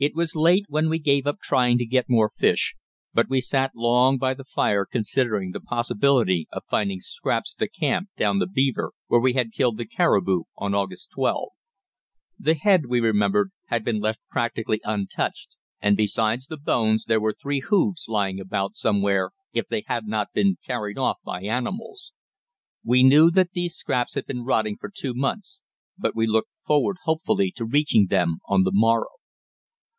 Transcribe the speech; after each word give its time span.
It 0.00 0.14
was 0.14 0.34
late 0.34 0.64
when 0.70 0.88
we 0.88 0.98
gave 0.98 1.26
up 1.26 1.40
trying 1.42 1.76
to 1.76 1.84
get 1.84 2.08
more 2.08 2.30
fish, 2.34 2.74
but 3.12 3.28
we 3.28 3.42
sat 3.42 3.72
long 3.76 4.16
by 4.16 4.32
the 4.32 4.46
fire 4.46 4.86
considering 4.90 5.50
the 5.50 5.60
possibility 5.60 6.48
of 6.50 6.62
finding 6.70 7.02
scraps 7.02 7.52
at 7.54 7.58
the 7.58 7.68
camp 7.68 8.08
down 8.16 8.38
the 8.38 8.46
Beaver 8.46 8.92
where 9.08 9.20
we 9.20 9.34
had 9.34 9.52
killed 9.52 9.76
the 9.76 9.84
caribou 9.84 10.44
on 10.56 10.74
August 10.74 11.10
12. 11.14 11.50
The 12.38 12.54
head, 12.54 12.86
we 12.86 13.00
remembered, 13.00 13.50
had 13.66 13.84
been 13.84 14.00
left 14.00 14.20
practically 14.30 14.80
untouched, 14.84 15.50
and 15.82 15.98
besides 15.98 16.46
the 16.46 16.56
bones 16.56 17.04
there 17.04 17.20
were 17.20 17.34
three 17.34 17.60
hoofs 17.60 18.08
lying 18.08 18.40
about 18.40 18.76
somewhere, 18.76 19.32
if 19.52 19.68
they 19.68 19.84
had 19.86 20.06
not 20.06 20.28
been 20.32 20.56
carried 20.66 20.96
off 20.96 21.18
by 21.26 21.42
animals. 21.42 22.14
We 22.82 23.02
knew 23.04 23.30
that 23.32 23.50
these 23.52 23.74
scraps 23.74 24.14
had 24.14 24.24
been 24.24 24.44
rotting 24.46 24.78
for 24.80 24.90
two 24.90 25.12
months, 25.12 25.60
but 25.98 26.16
we 26.16 26.26
looked 26.26 26.52
forward 26.66 26.96
hopefully 27.02 27.52
to 27.56 27.66
reaching 27.66 28.06
them 28.06 28.38
on 28.48 28.62
the 28.62 28.72
morrow. 28.72 29.04